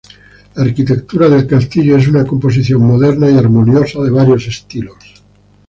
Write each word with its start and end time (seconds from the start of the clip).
La 0.55 0.63
arquitectura 0.63 1.29
del 1.29 1.45
castillo 1.45 1.95
es 1.95 2.07
una 2.07 2.25
composición 2.25 2.81
moderna 2.81 3.29
y 3.29 3.37
armoniosa 3.37 4.01
de 4.01 4.09
varios 4.09 4.47
estilos. 4.47 5.21